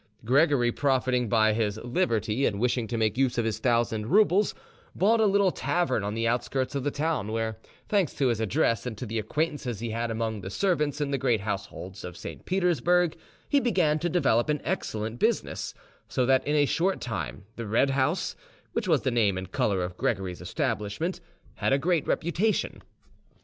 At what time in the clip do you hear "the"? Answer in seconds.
6.15-6.27, 6.83-6.89, 9.05-9.19, 10.41-10.49, 11.11-11.19, 17.55-17.67, 19.03-19.11